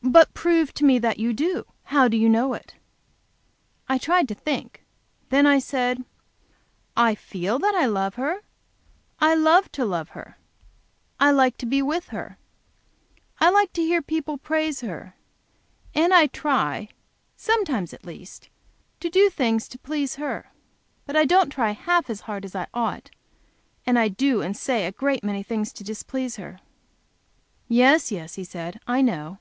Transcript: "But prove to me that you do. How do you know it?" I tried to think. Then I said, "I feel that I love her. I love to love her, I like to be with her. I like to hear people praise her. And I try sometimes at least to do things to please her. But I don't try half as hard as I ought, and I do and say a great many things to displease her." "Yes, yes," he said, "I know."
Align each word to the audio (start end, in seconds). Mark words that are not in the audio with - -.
"But 0.00 0.32
prove 0.32 0.72
to 0.74 0.84
me 0.86 0.98
that 1.00 1.18
you 1.18 1.32
do. 1.34 1.66
How 1.82 2.08
do 2.08 2.16
you 2.16 2.28
know 2.30 2.54
it?" 2.54 2.74
I 3.88 3.98
tried 3.98 4.26
to 4.28 4.34
think. 4.34 4.82
Then 5.28 5.44
I 5.44 5.58
said, 5.58 6.02
"I 6.96 7.14
feel 7.16 7.58
that 7.58 7.74
I 7.74 7.84
love 7.86 8.14
her. 8.14 8.40
I 9.20 9.34
love 9.34 9.70
to 9.72 9.84
love 9.84 10.10
her, 10.10 10.38
I 11.20 11.30
like 11.32 11.58
to 11.58 11.66
be 11.66 11.82
with 11.82 12.08
her. 12.08 12.38
I 13.38 13.50
like 13.50 13.72
to 13.74 13.82
hear 13.82 14.00
people 14.00 14.38
praise 14.38 14.80
her. 14.82 15.14
And 15.94 16.14
I 16.14 16.28
try 16.28 16.88
sometimes 17.36 17.92
at 17.92 18.06
least 18.06 18.48
to 19.00 19.10
do 19.10 19.28
things 19.28 19.68
to 19.68 19.78
please 19.78 20.14
her. 20.14 20.50
But 21.06 21.16
I 21.16 21.24
don't 21.26 21.50
try 21.50 21.72
half 21.72 22.08
as 22.08 22.22
hard 22.22 22.44
as 22.46 22.54
I 22.54 22.66
ought, 22.72 23.10
and 23.84 23.98
I 23.98 24.06
do 24.08 24.40
and 24.42 24.56
say 24.56 24.86
a 24.86 24.92
great 24.92 25.22
many 25.24 25.42
things 25.42 25.70
to 25.74 25.84
displease 25.84 26.36
her." 26.36 26.60
"Yes, 27.66 28.10
yes," 28.12 28.36
he 28.36 28.44
said, 28.44 28.80
"I 28.86 29.02
know." 29.02 29.38